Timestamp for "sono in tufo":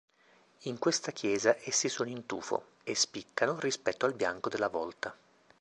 1.87-2.69